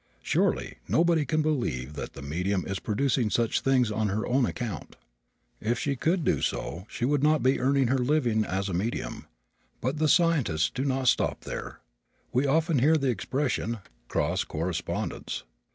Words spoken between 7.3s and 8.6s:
be earning her living